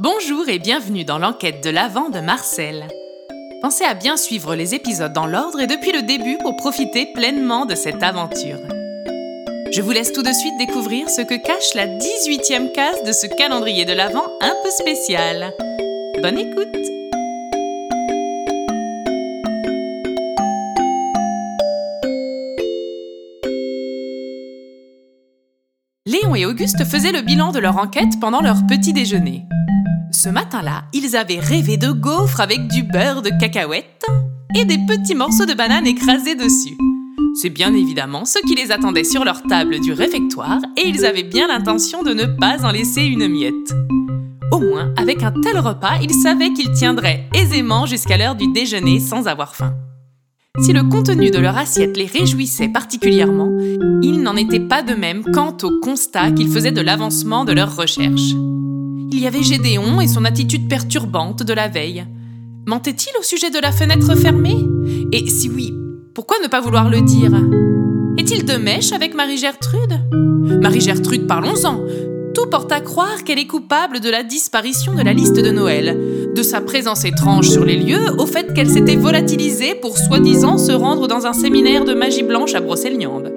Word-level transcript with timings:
Bonjour 0.00 0.48
et 0.48 0.60
bienvenue 0.60 1.04
dans 1.04 1.18
l'enquête 1.18 1.60
de 1.60 1.70
l'Avent 1.70 2.08
de 2.08 2.20
Marcel. 2.20 2.86
Pensez 3.60 3.82
à 3.82 3.94
bien 3.94 4.16
suivre 4.16 4.54
les 4.54 4.76
épisodes 4.76 5.12
dans 5.12 5.26
l'ordre 5.26 5.58
et 5.58 5.66
depuis 5.66 5.90
le 5.90 6.02
début 6.02 6.38
pour 6.38 6.54
profiter 6.54 7.06
pleinement 7.06 7.66
de 7.66 7.74
cette 7.74 8.00
aventure. 8.04 8.60
Je 9.72 9.82
vous 9.82 9.90
laisse 9.90 10.12
tout 10.12 10.22
de 10.22 10.32
suite 10.32 10.56
découvrir 10.56 11.10
ce 11.10 11.22
que 11.22 11.34
cache 11.34 11.74
la 11.74 11.88
18e 11.88 12.70
case 12.70 13.02
de 13.02 13.10
ce 13.10 13.26
calendrier 13.26 13.86
de 13.86 13.92
l'Avent 13.92 14.22
un 14.40 14.54
peu 14.62 14.70
spécial. 14.70 15.52
Bonne 16.22 16.38
écoute 16.38 16.68
Léon 26.06 26.36
et 26.36 26.46
Auguste 26.46 26.84
faisaient 26.84 27.10
le 27.10 27.22
bilan 27.22 27.50
de 27.50 27.58
leur 27.58 27.78
enquête 27.78 28.20
pendant 28.20 28.40
leur 28.40 28.64
petit 28.68 28.92
déjeuner. 28.92 29.42
Ce 30.20 30.28
matin-là, 30.28 30.82
ils 30.92 31.14
avaient 31.14 31.38
rêvé 31.38 31.76
de 31.76 31.92
gaufres 31.92 32.40
avec 32.40 32.66
du 32.66 32.82
beurre 32.82 33.22
de 33.22 33.30
cacahuète 33.38 34.04
et 34.56 34.64
des 34.64 34.78
petits 34.78 35.14
morceaux 35.14 35.46
de 35.46 35.54
banane 35.54 35.86
écrasés 35.86 36.34
dessus. 36.34 36.76
C'est 37.40 37.50
bien 37.50 37.72
évidemment 37.72 38.24
ce 38.24 38.40
qui 38.40 38.56
les 38.56 38.72
attendait 38.72 39.04
sur 39.04 39.24
leur 39.24 39.44
table 39.44 39.78
du 39.78 39.92
réfectoire 39.92 40.58
et 40.76 40.88
ils 40.88 41.06
avaient 41.06 41.22
bien 41.22 41.46
l'intention 41.46 42.02
de 42.02 42.14
ne 42.14 42.24
pas 42.24 42.66
en 42.66 42.72
laisser 42.72 43.02
une 43.02 43.28
miette. 43.28 43.72
Au 44.50 44.58
moins, 44.58 44.92
avec 44.96 45.22
un 45.22 45.30
tel 45.40 45.60
repas, 45.60 46.00
ils 46.02 46.14
savaient 46.14 46.52
qu'ils 46.52 46.72
tiendraient 46.72 47.28
aisément 47.32 47.86
jusqu'à 47.86 48.16
l'heure 48.16 48.34
du 48.34 48.50
déjeuner 48.50 48.98
sans 48.98 49.28
avoir 49.28 49.54
faim. 49.54 49.76
Si 50.58 50.72
le 50.72 50.82
contenu 50.82 51.30
de 51.30 51.38
leur 51.38 51.56
assiette 51.56 51.96
les 51.96 52.06
réjouissait 52.06 52.70
particulièrement, 52.70 53.56
il 54.02 54.20
n'en 54.22 54.34
était 54.34 54.66
pas 54.66 54.82
de 54.82 54.94
même 54.94 55.22
quant 55.32 55.56
au 55.62 55.78
constat 55.78 56.32
qu'ils 56.32 56.50
faisaient 56.50 56.72
de 56.72 56.80
l'avancement 56.80 57.44
de 57.44 57.52
leurs 57.52 57.76
recherches. 57.76 58.34
Il 59.18 59.24
y 59.24 59.26
avait 59.26 59.42
Gédéon 59.42 60.00
et 60.00 60.06
son 60.06 60.24
attitude 60.24 60.68
perturbante 60.68 61.42
de 61.42 61.52
la 61.52 61.66
veille. 61.66 62.06
Mentait-il 62.66 63.10
au 63.18 63.24
sujet 63.24 63.50
de 63.50 63.58
la 63.58 63.72
fenêtre 63.72 64.14
fermée? 64.14 64.64
Et 65.10 65.28
si 65.28 65.50
oui, 65.50 65.74
pourquoi 66.14 66.36
ne 66.40 66.46
pas 66.46 66.60
vouloir 66.60 66.88
le 66.88 67.00
dire? 67.00 67.32
Est-il 68.16 68.44
de 68.44 68.54
mèche 68.54 68.92
avec 68.92 69.16
Marie-Gertrude? 69.16 69.98
Marie-Gertrude, 70.62 71.26
parlons-en 71.26 71.80
Tout 72.32 72.46
porte 72.48 72.70
à 72.70 72.80
croire 72.80 73.24
qu'elle 73.24 73.40
est 73.40 73.48
coupable 73.48 73.98
de 73.98 74.08
la 74.08 74.22
disparition 74.22 74.94
de 74.94 75.02
la 75.02 75.12
liste 75.12 75.42
de 75.42 75.50
Noël, 75.50 75.98
de 76.36 76.42
sa 76.44 76.60
présence 76.60 77.04
étrange 77.04 77.48
sur 77.48 77.64
les 77.64 77.76
lieux, 77.76 78.12
au 78.18 78.26
fait 78.26 78.54
qu'elle 78.54 78.70
s'était 78.70 78.94
volatilisée 78.94 79.74
pour 79.74 79.98
soi-disant 79.98 80.58
se 80.58 80.70
rendre 80.70 81.08
dans 81.08 81.26
un 81.26 81.32
séminaire 81.32 81.84
de 81.84 81.94
magie 81.94 82.22
blanche 82.22 82.54
à 82.54 82.60
Brocéliande. 82.60 83.32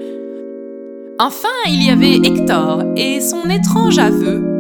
Enfin, 1.18 1.48
il 1.68 1.84
y 1.84 1.90
avait 1.90 2.18
Hector 2.18 2.84
et 2.96 3.20
son 3.20 3.50
étrange 3.50 3.98
aveu. 3.98 4.51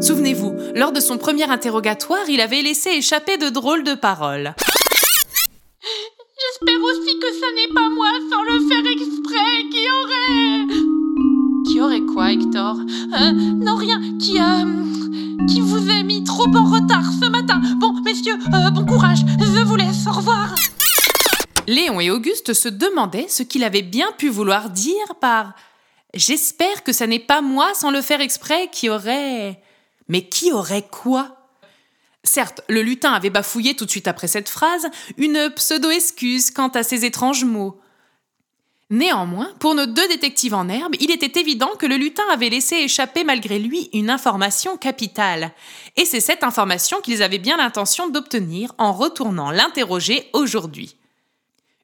Souvenez-vous, 0.00 0.54
lors 0.74 0.92
de 0.92 1.00
son 1.00 1.16
premier 1.16 1.50
interrogatoire, 1.50 2.28
il 2.28 2.40
avait 2.40 2.60
laissé 2.60 2.90
échapper 2.90 3.38
de 3.38 3.48
drôles 3.48 3.82
de 3.82 3.94
paroles. 3.94 4.54
J'espère 6.38 6.82
aussi 6.82 7.18
que 7.18 7.32
ça 7.32 7.46
n'est 7.54 7.72
pas 7.72 7.88
moi 7.88 8.10
sans 8.30 8.42
le 8.42 8.68
faire 8.68 8.86
exprès 8.86 9.64
qui 9.72 9.88
aurait... 9.90 10.66
Qui 11.66 11.80
aurait 11.80 12.12
quoi, 12.12 12.30
Hector 12.32 12.76
euh, 12.78 13.32
Non, 13.32 13.76
rien, 13.76 14.00
qui 14.18 14.38
a... 14.38 14.64
qui 15.48 15.60
vous 15.60 15.90
a 15.90 16.02
mis 16.02 16.22
trop 16.24 16.46
en 16.54 16.64
retard 16.64 17.04
ce 17.20 17.28
matin? 17.28 17.60
Bon, 17.78 17.94
messieurs, 18.04 18.36
euh, 18.52 18.70
bon 18.70 18.84
courage, 18.84 19.20
je 19.40 19.64
vous 19.64 19.76
laisse, 19.76 20.06
au 20.06 20.12
revoir. 20.12 20.54
Léon 21.66 22.00
et 22.00 22.10
Auguste 22.10 22.52
se 22.52 22.68
demandaient 22.68 23.28
ce 23.28 23.42
qu'il 23.42 23.64
avait 23.64 23.82
bien 23.82 24.12
pu 24.18 24.28
vouloir 24.28 24.68
dire 24.68 25.14
par 25.20 25.54
J'espère 26.12 26.82
que 26.84 26.92
ça 26.92 27.06
n'est 27.06 27.18
pas 27.18 27.40
moi 27.40 27.72
sans 27.74 27.90
le 27.90 28.02
faire 28.02 28.20
exprès 28.20 28.68
qui 28.70 28.90
aurait... 28.90 29.58
Mais 30.08 30.28
qui 30.28 30.52
aurait 30.52 30.86
quoi? 30.88 31.36
Certes, 32.24 32.62
le 32.68 32.82
lutin 32.82 33.12
avait 33.12 33.30
bafouillé 33.30 33.76
tout 33.76 33.84
de 33.84 33.90
suite 33.90 34.08
après 34.08 34.26
cette 34.26 34.48
phrase 34.48 34.88
une 35.16 35.50
pseudo-excuse 35.54 36.50
quant 36.50 36.68
à 36.68 36.82
ces 36.82 37.04
étranges 37.04 37.44
mots. 37.44 37.80
Néanmoins, 38.88 39.52
pour 39.58 39.74
nos 39.74 39.86
deux 39.86 40.06
détectives 40.08 40.54
en 40.54 40.68
herbe, 40.68 40.94
il 41.00 41.10
était 41.10 41.40
évident 41.40 41.70
que 41.76 41.86
le 41.86 41.96
lutin 41.96 42.22
avait 42.32 42.50
laissé 42.50 42.76
échapper 42.76 43.24
malgré 43.24 43.58
lui 43.58 43.90
une 43.92 44.10
information 44.10 44.76
capitale. 44.76 45.52
Et 45.96 46.04
c'est 46.04 46.20
cette 46.20 46.44
information 46.44 47.00
qu'ils 47.00 47.22
avaient 47.24 47.38
bien 47.38 47.56
l'intention 47.56 48.08
d'obtenir 48.08 48.72
en 48.78 48.92
retournant 48.92 49.50
l'interroger 49.50 50.30
aujourd'hui. 50.32 50.96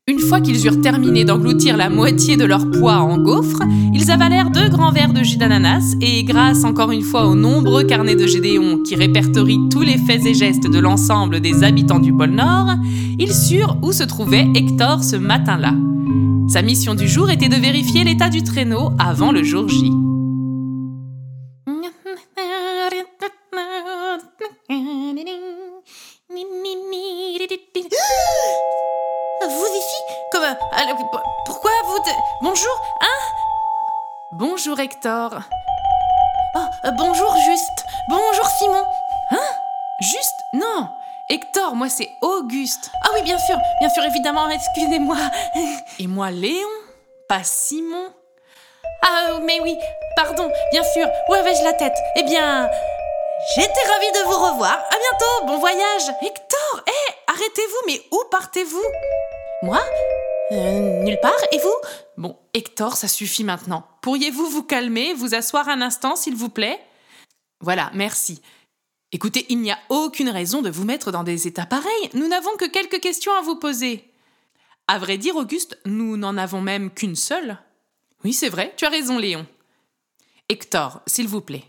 Une 0.09 0.19
fois 0.19 0.41
qu'ils 0.41 0.67
eurent 0.67 0.81
terminé 0.81 1.25
d'engloutir 1.25 1.77
la 1.77 1.89
moitié 1.89 2.37
de 2.37 2.45
leur 2.45 2.69
poids 2.69 2.99
en 2.99 3.19
gaufres, 3.19 3.63
ils 3.95 4.11
avalèrent 4.11 4.51
deux 4.51 4.69
grands 4.69 4.91
verres 4.91 5.13
de 5.13 5.23
jus 5.23 5.37
d'ananas 5.37 5.95
et, 6.01 6.25
grâce 6.25 6.65
encore 6.65 6.91
une 6.91 7.03
fois 7.03 7.29
aux 7.29 7.37
nombreux 7.37 7.85
carnets 7.85 8.17
de 8.17 8.27
Gédéon 8.27 8.83
qui 8.83 8.97
répertorient 8.97 9.69
tous 9.71 9.83
les 9.83 9.99
faits 9.99 10.27
et 10.27 10.35
gestes 10.35 10.69
de 10.69 10.79
l'ensemble 10.81 11.39
des 11.39 11.63
habitants 11.63 12.01
du 12.01 12.13
pôle 12.13 12.31
Nord, 12.31 12.75
ils 13.17 13.33
surent 13.33 13.79
où 13.81 13.93
se 13.93 14.03
trouvait 14.03 14.49
Hector 14.57 15.05
ce 15.05 15.15
matin-là. 15.15 15.73
Sa 16.49 16.63
mission 16.63 16.97
du 16.97 17.07
jour 17.07 17.31
était 17.31 17.49
de 17.49 17.55
vérifier 17.55 18.03
l'état 18.03 18.29
du 18.29 18.43
traîneau 18.43 18.91
avant 18.99 19.31
le 19.31 19.45
jour 19.45 19.69
J. 19.69 19.93
Euh, 30.83 30.95
pourquoi 31.47 31.71
vous... 31.85 31.99
Bonjour, 32.41 32.83
hein? 33.01 33.07
Bonjour 34.33 34.81
Hector. 34.81 35.31
Oh, 36.57 36.59
euh, 36.85 36.91
bonjour 36.91 37.37
Juste. 37.37 37.87
Bonjour 38.09 38.47
Simon. 38.59 38.85
Hein? 39.31 39.49
Juste? 40.01 40.35
Non 40.55 40.89
Hector, 41.31 41.77
moi 41.77 41.89
c'est 41.89 42.11
Auguste. 42.21 42.91
Ah 43.05 43.11
oui, 43.15 43.23
bien 43.23 43.39
sûr, 43.39 43.57
bien 43.79 43.91
sûr, 43.91 44.03
évidemment, 44.05 44.49
excusez-moi. 44.49 45.19
Et 46.01 46.09
moi 46.09 46.33
Léon 46.33 46.69
Pas 47.29 47.45
Simon 47.45 48.09
Ah, 49.03 49.39
mais 49.45 49.61
oui, 49.61 49.79
pardon, 50.17 50.51
bien 50.73 50.83
sûr, 50.83 51.07
où 51.29 51.35
avais-je 51.35 51.63
la 51.63 51.75
tête? 51.75 51.97
Eh 52.17 52.25
bien, 52.25 52.69
j'étais 53.55 53.89
ravie 53.89 54.13
de 54.13 54.25
vous 54.27 54.47
revoir. 54.47 54.79
À 54.79 54.97
bientôt, 54.99 55.47
bon 55.47 55.59
voyage. 55.59 56.09
Hector, 56.23 56.83
hé, 56.89 57.15
arrêtez-vous, 57.29 57.87
mais 57.87 58.01
où 58.11 58.25
partez-vous? 58.33 58.83
Moi? 59.63 59.79
Euh, 60.53 61.03
Nulle 61.03 61.19
part, 61.21 61.33
et 61.51 61.59
vous? 61.59 61.77
Bon, 62.17 62.37
Hector, 62.55 62.97
ça 62.97 63.09
suffit 63.09 63.45
maintenant. 63.45 63.87
Pourriez-vous 64.03 64.47
vous 64.47 64.63
calmer, 64.63 65.15
vous 65.15 65.35
asseoir 65.35 65.69
un 65.69 65.81
instant, 65.81 66.17
s'il 66.17 66.35
vous 66.35 66.49
plaît? 66.49 66.79
Voilà, 67.61 67.91
merci. 67.95 68.43
Écoutez, 69.13 69.47
il 69.49 69.59
n'y 69.61 69.71
a 69.71 69.79
aucune 69.89 70.31
raison 70.31 70.63
de 70.63 70.71
vous 70.71 70.85
mettre 70.85 71.13
dans 71.13 71.23
des 71.23 71.47
états 71.47 71.67
pareils. 71.67 72.11
Nous 72.15 72.29
n'avons 72.29 72.57
que 72.57 72.69
quelques 72.69 73.01
questions 73.01 73.33
à 73.33 73.43
vous 73.43 73.57
poser. 73.57 74.05
À 74.89 74.99
vrai 74.99 75.19
dire, 75.19 75.37
Auguste, 75.37 75.79
nous 75.85 76.17
n'en 76.17 76.37
avons 76.37 76.61
même 76.61 76.91
qu'une 76.91 77.17
seule. 77.17 77.59
Oui, 78.25 78.33
c'est 78.33 78.49
vrai, 78.49 78.73
tu 78.77 78.85
as 78.85 78.91
raison, 78.91 79.19
Léon. 79.19 79.47
Hector, 80.49 81.01
s'il 81.07 81.29
vous 81.29 81.41
plaît. 81.41 81.65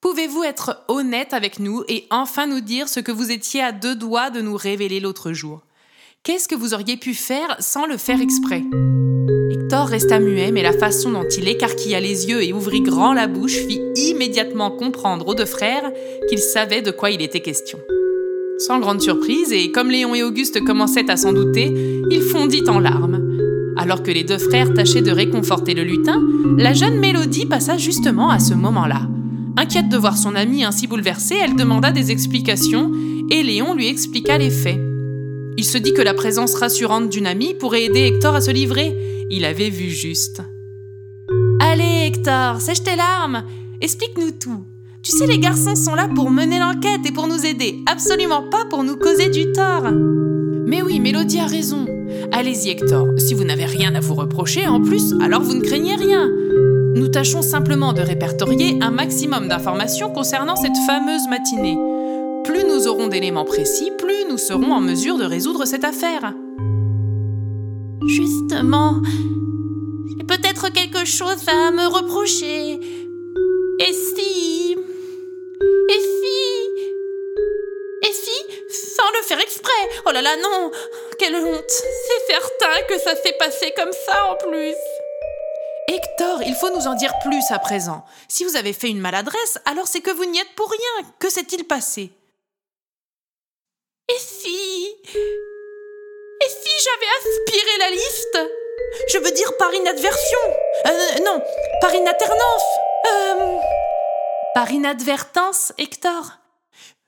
Pouvez-vous 0.00 0.44
être 0.44 0.84
honnête 0.88 1.32
avec 1.32 1.58
nous 1.58 1.82
et 1.88 2.06
enfin 2.10 2.46
nous 2.46 2.60
dire 2.60 2.88
ce 2.88 3.00
que 3.00 3.12
vous 3.12 3.30
étiez 3.30 3.62
à 3.62 3.72
deux 3.72 3.96
doigts 3.96 4.30
de 4.30 4.40
nous 4.40 4.56
révéler 4.56 5.00
l'autre 5.00 5.32
jour? 5.32 5.62
Qu'est-ce 6.26 6.48
que 6.48 6.56
vous 6.56 6.74
auriez 6.74 6.96
pu 6.96 7.14
faire 7.14 7.54
sans 7.60 7.86
le 7.86 7.96
faire 7.96 8.20
exprès? 8.20 8.64
Hector 9.52 9.86
resta 9.86 10.18
muet, 10.18 10.50
mais 10.50 10.64
la 10.64 10.72
façon 10.72 11.12
dont 11.12 11.28
il 11.38 11.46
écarquilla 11.46 12.00
les 12.00 12.26
yeux 12.26 12.42
et 12.42 12.52
ouvrit 12.52 12.80
grand 12.80 13.12
la 13.12 13.28
bouche 13.28 13.58
fit 13.58 13.80
immédiatement 13.94 14.72
comprendre 14.72 15.28
aux 15.28 15.36
deux 15.36 15.44
frères 15.44 15.88
qu'ils 16.28 16.40
savaient 16.40 16.82
de 16.82 16.90
quoi 16.90 17.12
il 17.12 17.22
était 17.22 17.42
question. 17.42 17.78
Sans 18.58 18.80
grande 18.80 19.00
surprise, 19.00 19.52
et 19.52 19.70
comme 19.70 19.88
Léon 19.88 20.16
et 20.16 20.24
Auguste 20.24 20.64
commençaient 20.64 21.08
à 21.12 21.16
s'en 21.16 21.32
douter, 21.32 21.72
il 22.10 22.22
fondit 22.22 22.68
en 22.68 22.80
larmes. 22.80 23.22
Alors 23.76 24.02
que 24.02 24.10
les 24.10 24.24
deux 24.24 24.38
frères 24.38 24.74
tâchaient 24.74 25.02
de 25.02 25.12
réconforter 25.12 25.74
le 25.74 25.84
lutin, 25.84 26.20
la 26.58 26.72
jeune 26.72 26.98
Mélodie 26.98 27.46
passa 27.46 27.78
justement 27.78 28.30
à 28.30 28.40
ce 28.40 28.54
moment-là. 28.54 29.02
Inquiète 29.56 29.90
de 29.90 29.96
voir 29.96 30.18
son 30.18 30.34
amie 30.34 30.64
ainsi 30.64 30.88
bouleversée, 30.88 31.36
elle 31.40 31.54
demanda 31.54 31.92
des 31.92 32.10
explications 32.10 32.90
et 33.30 33.44
Léon 33.44 33.74
lui 33.74 33.86
expliqua 33.86 34.38
les 34.38 34.50
faits. 34.50 34.85
Il 35.58 35.64
se 35.64 35.78
dit 35.78 35.94
que 35.94 36.02
la 36.02 36.12
présence 36.12 36.54
rassurante 36.54 37.08
d'une 37.08 37.26
amie 37.26 37.54
pourrait 37.54 37.84
aider 37.84 38.00
Hector 38.00 38.34
à 38.34 38.40
se 38.42 38.50
livrer. 38.50 38.94
Il 39.30 39.44
avait 39.46 39.70
vu 39.70 39.88
juste. 39.88 40.42
Allez, 41.60 42.06
Hector, 42.06 42.60
sèche 42.60 42.82
tes 42.82 42.94
larmes. 42.94 43.42
Explique-nous 43.80 44.32
tout. 44.32 44.64
Tu 45.02 45.12
sais, 45.12 45.26
les 45.26 45.38
garçons 45.38 45.74
sont 45.74 45.94
là 45.94 46.08
pour 46.14 46.30
mener 46.30 46.58
l'enquête 46.58 47.06
et 47.06 47.12
pour 47.12 47.26
nous 47.26 47.46
aider, 47.46 47.76
absolument 47.86 48.42
pas 48.42 48.64
pour 48.68 48.82
nous 48.82 48.96
causer 48.96 49.30
du 49.30 49.52
tort. 49.52 49.90
Mais 50.66 50.82
oui, 50.82 51.00
Mélodie 51.00 51.38
a 51.38 51.46
raison. 51.46 51.86
Allez-y, 52.32 52.70
Hector. 52.70 53.06
Si 53.16 53.32
vous 53.32 53.44
n'avez 53.44 53.66
rien 53.66 53.94
à 53.94 54.00
vous 54.00 54.14
reprocher, 54.14 54.66
en 54.66 54.82
plus, 54.82 55.14
alors 55.22 55.42
vous 55.42 55.54
ne 55.54 55.62
craignez 55.62 55.94
rien. 55.94 56.28
Nous 56.96 57.08
tâchons 57.08 57.40
simplement 57.40 57.92
de 57.92 58.02
répertorier 58.02 58.78
un 58.82 58.90
maximum 58.90 59.48
d'informations 59.48 60.10
concernant 60.10 60.56
cette 60.56 60.76
fameuse 60.86 61.28
matinée. 61.30 61.78
Plus 62.44 62.64
nous 62.64 62.86
aurons 62.88 63.06
d'éléments 63.06 63.44
précis, 63.44 63.90
nous 64.24 64.38
serons 64.38 64.72
en 64.72 64.80
mesure 64.80 65.18
de 65.18 65.24
résoudre 65.24 65.64
cette 65.64 65.84
affaire. 65.84 66.32
Justement, 68.08 69.02
j'ai 70.08 70.24
peut-être 70.24 70.68
quelque 70.72 71.04
chose 71.04 71.48
à 71.48 71.70
me 71.70 71.86
reprocher. 71.86 72.80
Et 73.80 73.92
si... 73.92 74.76
Et 75.88 76.00
si... 76.00 76.36
Et 78.08 78.12
si... 78.12 78.42
Sans 78.68 79.10
le 79.18 79.24
faire 79.24 79.40
exprès? 79.40 79.72
Oh 80.06 80.12
là 80.12 80.22
là, 80.22 80.36
non. 80.42 80.70
Quelle 81.18 81.36
honte. 81.36 81.64
C'est 81.68 82.32
certain 82.32 82.82
que 82.88 82.98
ça 82.98 83.14
s'est 83.16 83.36
passé 83.38 83.72
comme 83.76 83.92
ça 84.06 84.26
en 84.30 84.36
plus. 84.36 84.74
Hector, 85.88 86.42
il 86.44 86.54
faut 86.54 86.70
nous 86.70 86.86
en 86.86 86.94
dire 86.94 87.12
plus 87.22 87.44
à 87.50 87.58
présent. 87.58 88.04
Si 88.28 88.44
vous 88.44 88.56
avez 88.56 88.72
fait 88.72 88.90
une 88.90 89.00
maladresse, 89.00 89.58
alors 89.64 89.86
c'est 89.86 90.00
que 90.00 90.10
vous 90.10 90.24
n'y 90.24 90.38
êtes 90.38 90.54
pour 90.56 90.68
rien. 90.70 91.08
Que 91.18 91.30
s'est-il 91.30 91.64
passé? 91.64 92.10
Et 94.08 94.20
si 94.20 94.48
Et 94.48 96.48
si 96.48 96.70
j'avais 96.84 97.10
aspiré 97.18 97.78
la 97.80 97.90
liste? 97.90 98.38
Je 99.08 99.18
veux 99.18 99.32
dire 99.32 99.56
par 99.56 99.74
inadversion. 99.74 100.38
Euh, 100.86 101.18
Non, 101.24 101.42
par 101.80 101.92
inaternance. 101.92 102.62
Euh... 103.06 103.58
Par 104.54 104.70
inadvertance, 104.70 105.72
Hector. 105.76 106.22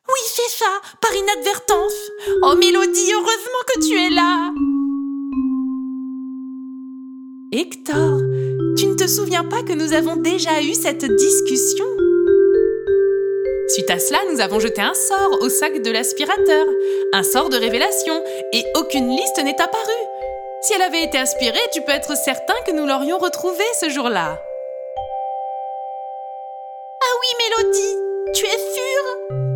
Oui, 0.09 0.21
c'est 0.27 0.51
ça, 0.51 0.81
par 1.01 1.15
inadvertance. 1.15 2.11
Oh 2.43 2.57
Mélodie, 2.57 3.13
heureusement 3.13 3.63
que 3.69 3.79
tu 3.87 3.97
es 3.97 4.11
là. 4.11 4.51
Hector, 7.53 8.19
tu 8.77 8.89
ne 8.89 8.97
te 8.97 9.07
souviens 9.07 9.45
pas 9.45 9.63
que 9.63 9.73
nous 9.73 9.93
avons 9.93 10.17
déjà 10.17 10.61
eu 10.63 10.75
cette 10.75 11.05
discussion? 11.05 11.87
Suite 13.69 13.91
à 13.91 13.99
cela, 13.99 14.19
nous 14.33 14.41
avons 14.41 14.61
jeté 14.61 14.81
un 14.81 14.95
sort 14.95 15.43
au 15.43 15.49
sac 15.51 15.83
de 15.83 15.91
l'aspirateur, 15.91 16.67
un 17.13 17.23
sort 17.23 17.51
de 17.51 17.59
révélation, 17.59 18.15
et 18.55 18.65
aucune 18.77 19.11
liste 19.11 19.43
n'est 19.45 19.61
apparue. 19.61 20.07
Si 20.63 20.73
elle 20.73 20.83
avait 20.83 21.05
été 21.05 21.19
aspirée, 21.19 21.59
tu 21.73 21.83
peux 21.83 21.93
être 21.93 22.17
certain 22.17 22.55
que 22.67 22.73
nous 22.73 22.87
l'aurions 22.87 23.19
retrouvée 23.19 23.63
ce 23.79 23.91
jour-là. 23.91 24.41
Ah 27.01 27.15
oui, 27.21 27.29
Mélodie, 27.39 27.97
tu 28.35 28.47
es 28.47 28.59
sûre? 28.59 29.07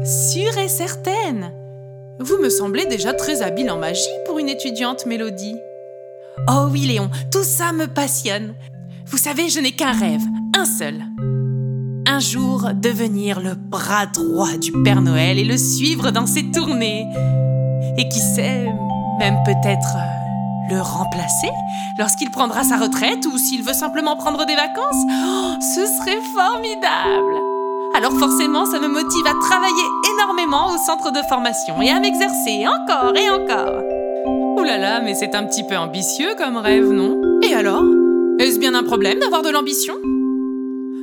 Sûre 0.04 0.58
et 0.58 0.68
certaine. 0.68 1.52
Vous 2.18 2.36
me 2.36 2.50
semblez 2.50 2.84
déjà 2.84 3.14
très 3.14 3.40
habile 3.40 3.70
en 3.70 3.78
magie 3.78 4.02
pour 4.26 4.38
une 4.38 4.50
étudiante, 4.50 5.06
Mélodie. 5.06 5.56
Oh 6.50 6.66
oui, 6.70 6.80
Léon, 6.80 7.10
tout 7.32 7.44
ça 7.44 7.72
me 7.72 7.86
passionne. 7.86 8.54
Vous 9.06 9.18
savez, 9.18 9.48
je 9.48 9.60
n'ai 9.60 9.72
qu'un 9.72 9.92
rêve, 9.92 10.22
un 10.54 10.66
seul. 10.66 11.02
Un 12.12 12.20
jour, 12.20 12.68
devenir 12.74 13.40
le 13.40 13.54
bras 13.54 14.04
droit 14.04 14.58
du 14.58 14.70
Père 14.84 15.00
Noël 15.00 15.38
et 15.38 15.44
le 15.44 15.56
suivre 15.56 16.10
dans 16.10 16.26
ses 16.26 16.50
tournées. 16.50 17.06
Et 17.96 18.06
qui 18.06 18.18
sait, 18.18 18.66
même 19.18 19.38
peut-être 19.46 19.96
euh, 19.96 20.74
le 20.74 20.82
remplacer 20.82 21.48
lorsqu'il 21.98 22.30
prendra 22.30 22.64
sa 22.64 22.76
retraite 22.76 23.24
ou 23.24 23.38
s'il 23.38 23.62
veut 23.62 23.72
simplement 23.72 24.14
prendre 24.16 24.44
des 24.44 24.54
vacances. 24.54 25.02
Oh, 25.10 25.54
ce 25.74 25.86
serait 25.86 26.20
formidable. 26.36 27.40
Alors 27.96 28.12
forcément, 28.18 28.66
ça 28.66 28.78
me 28.78 28.88
motive 28.88 29.26
à 29.26 29.40
travailler 29.40 29.86
énormément 30.14 30.66
au 30.66 30.76
centre 30.76 31.12
de 31.12 31.26
formation 31.30 31.80
et 31.80 31.88
à 31.88 31.98
m'exercer 31.98 32.66
encore 32.66 33.16
et 33.16 33.30
encore. 33.30 33.82
Ouh 34.58 34.64
là 34.64 34.76
là, 34.76 35.00
mais 35.00 35.14
c'est 35.14 35.34
un 35.34 35.44
petit 35.44 35.64
peu 35.64 35.78
ambitieux 35.78 36.34
comme 36.36 36.58
rêve, 36.58 36.90
non? 36.90 37.40
Et 37.42 37.54
alors? 37.54 37.84
Est-ce 38.38 38.58
bien 38.58 38.74
un 38.74 38.82
problème 38.82 39.18
d'avoir 39.18 39.40
de 39.40 39.48
l'ambition? 39.48 39.94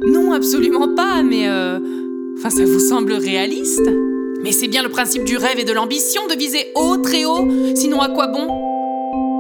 Non, 0.07 0.34
absolument 0.34 0.96
pas, 0.96 1.24
mais 1.24 1.48
euh... 1.48 1.80
Enfin, 2.38 2.50
ça 2.50 2.63
vous 2.63 2.80
semble 2.80 3.12
réaliste 3.13 3.90
Mais 4.44 4.54
c'est 4.54 4.69
bien 4.69 4.81
le 4.81 4.90
principe 4.90 5.25
du 5.25 5.36
rêve 5.36 5.60
et 5.60 5.66
de 5.66 5.74
l'ambition 5.74 6.22
de 6.30 6.36
viser 6.36 6.72
haut, 6.75 6.98
très 6.98 7.25
haut, 7.25 7.48
sinon 7.75 8.00
à 8.01 8.07
quoi 8.07 8.28
bon? 8.28 8.48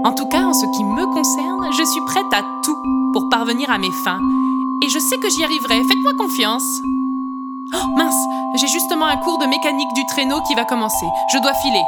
En 0.03 0.13
tout 0.13 0.25
cas, 0.27 0.43
en 0.43 0.53
ce 0.53 0.65
qui 0.75 0.83
me 0.83 1.05
concerne, 1.13 1.71
je 1.71 1.83
suis 1.83 2.01
prête 2.05 2.33
à 2.33 2.43
tout 2.63 2.77
pour 3.13 3.29
parvenir 3.29 3.69
à 3.69 3.77
mes 3.77 3.91
fins. 4.03 4.19
Et 4.85 4.89
je 4.89 4.99
sais 4.99 5.17
que 5.17 5.29
j'y 5.29 5.43
arriverai, 5.43 5.75
faites-moi 5.87 6.13
confiance. 6.17 6.81
Oh, 7.73 7.97
mince, 7.97 8.15
j'ai 8.55 8.67
justement 8.67 9.05
un 9.05 9.17
cours 9.17 9.37
de 9.37 9.45
mécanique 9.45 9.93
du 9.93 10.05
traîneau 10.07 10.41
qui 10.47 10.55
va 10.55 10.65
commencer. 10.65 11.05
Je 11.33 11.39
dois 11.39 11.53
filer. 11.53 11.83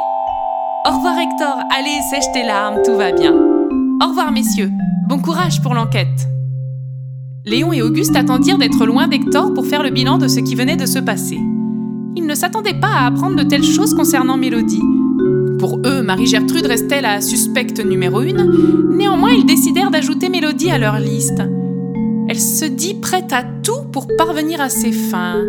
Au 0.86 0.96
revoir 0.96 1.18
Hector, 1.18 1.58
allez, 1.76 2.00
sèche 2.10 2.32
tes 2.32 2.44
larmes, 2.44 2.80
tout 2.84 2.96
va 2.96 3.12
bien. 3.12 3.34
Au 4.02 4.08
revoir 4.08 4.32
messieurs, 4.32 4.70
bon 5.08 5.20
courage 5.20 5.62
pour 5.62 5.74
l'enquête. 5.74 6.26
Léon 7.44 7.72
et 7.72 7.82
Auguste 7.82 8.14
attendirent 8.14 8.58
d'être 8.58 8.86
loin 8.86 9.08
d'Hector 9.08 9.52
pour 9.52 9.66
faire 9.66 9.82
le 9.82 9.90
bilan 9.90 10.16
de 10.16 10.28
ce 10.28 10.38
qui 10.38 10.54
venait 10.54 10.76
de 10.76 10.86
se 10.86 11.00
passer. 11.00 11.40
Ils 12.14 12.26
ne 12.26 12.36
s'attendaient 12.36 12.78
pas 12.78 12.92
à 12.92 13.06
apprendre 13.06 13.36
de 13.36 13.42
telles 13.42 13.64
choses 13.64 13.94
concernant 13.94 14.36
Mélodie. 14.36 14.82
Pour 15.58 15.80
eux, 15.84 16.02
Marie-Gertrude 16.02 16.66
restait 16.66 17.00
la 17.00 17.20
suspecte 17.20 17.84
numéro 17.84 18.20
une, 18.20 18.96
néanmoins 18.96 19.32
ils 19.32 19.44
décidèrent 19.44 19.90
d'ajouter 19.90 20.28
Mélodie 20.28 20.70
à 20.70 20.78
leur 20.78 21.00
liste. 21.00 21.42
Elle 22.28 22.38
se 22.38 22.64
dit 22.64 22.94
prête 22.94 23.32
à 23.32 23.42
tout 23.42 23.88
pour 23.92 24.06
parvenir 24.16 24.60
à 24.60 24.68
ses 24.68 24.92
fins. 24.92 25.42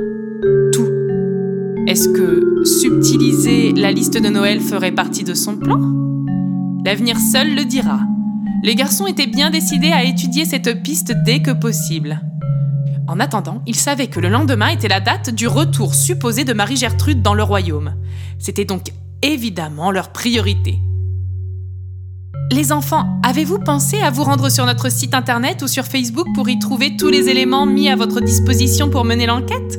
Tout. 0.72 0.90
Est-ce 1.86 2.10
que 2.10 2.64
subtiliser 2.66 3.72
la 3.72 3.92
liste 3.92 4.20
de 4.20 4.30
Noël 4.30 4.62
ferait 4.62 4.94
partie 4.94 5.24
de 5.24 5.36
son 5.36 5.58
plan? 5.58 5.80
L'avenir 6.86 7.20
seul 7.20 7.54
le 7.56 7.66
dira. 7.66 8.00
Les 8.64 8.76
garçons 8.76 9.08
étaient 9.08 9.28
bien 9.28 9.50
décidés 9.50 9.92
à 9.92 10.06
étudier 10.06 10.46
cette 10.46 10.84
piste 10.84 11.12
dès 11.26 11.42
que 11.42 11.52
possible. 11.52 12.22
En 13.10 13.20
attendant, 13.20 13.62
ils 13.68 13.76
savaient 13.76 14.08
que 14.08 14.22
le 14.22 14.30
lendemain 14.30 14.70
était 14.70 14.88
la 14.88 15.02
date 15.02 15.32
du 15.32 15.48
retour 15.48 15.94
supposé 15.94 16.46
de 16.46 16.54
Marie-Gertrude 16.54 17.22
dans 17.22 17.34
le 17.34 17.44
royaume. 17.44 17.96
C'était 18.40 18.64
donc 18.64 18.94
évidemment 19.22 19.92
leur 19.92 20.14
priorité. 20.14 20.80
Les 22.54 22.72
enfants, 22.72 23.20
avez-vous 23.24 23.60
pensé 23.60 24.00
à 24.00 24.12
vous 24.12 24.24
rendre 24.24 24.50
sur 24.50 24.66
notre 24.66 24.90
site 24.90 25.14
internet 25.14 25.62
ou 25.62 25.68
sur 25.68 25.84
Facebook 25.84 26.28
pour 26.34 26.48
y 26.48 26.58
trouver 26.58 26.96
tous 26.96 27.10
les 27.10 27.28
éléments 27.28 27.66
mis 27.66 27.90
à 27.90 27.98
votre 27.98 28.22
disposition 28.22 28.90
pour 28.90 29.04
mener 29.04 29.26
l'enquête? 29.26 29.78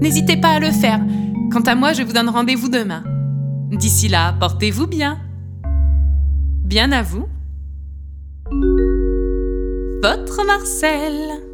N'hésitez 0.00 0.36
pas 0.36 0.54
à 0.54 0.58
le 0.58 0.72
faire. 0.72 1.00
Quant 1.52 1.60
à 1.60 1.76
moi, 1.76 1.92
je 1.92 2.02
vous 2.02 2.12
donne 2.12 2.30
rendez-vous 2.30 2.68
demain. 2.68 3.04
D'ici 3.70 4.08
là, 4.08 4.34
portez-vous 4.40 4.88
bien. 4.88 5.18
Bien 6.64 6.90
à 6.90 7.02
vous. 7.02 7.26
Votre 10.00 10.44
Marcel. 10.44 11.47